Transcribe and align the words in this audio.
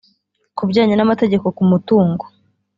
ku 0.55 0.61
bijyanye 0.67 0.95
n’amategeko 0.97 1.45
ku 1.55 1.63
mutungo 1.71 2.23